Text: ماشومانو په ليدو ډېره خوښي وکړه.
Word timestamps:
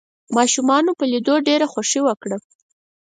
ماشومانو 0.37 0.91
په 0.99 1.05
ليدو 1.11 1.35
ډېره 1.47 1.65
خوښي 1.73 1.99
وکړه. 2.03 2.37